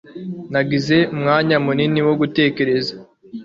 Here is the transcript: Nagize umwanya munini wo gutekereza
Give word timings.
Nagize 0.51 0.97
umwanya 1.13 1.55
munini 1.65 1.99
wo 2.07 2.13
gutekereza 2.21 2.93